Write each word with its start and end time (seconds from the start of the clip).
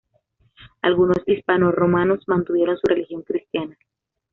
Algunos 0.81 1.19
hispanorromanos 1.27 2.27
mantuvieron 2.27 2.75
su 2.75 2.87
religión 2.87 3.21
cristiana. 3.21 3.77